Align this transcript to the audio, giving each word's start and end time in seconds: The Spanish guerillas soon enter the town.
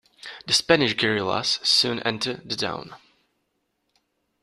The 0.47 0.53
Spanish 0.53 0.95
guerillas 0.97 1.59
soon 1.61 1.99
enter 1.99 2.33
the 2.43 2.55
town. 2.55 2.95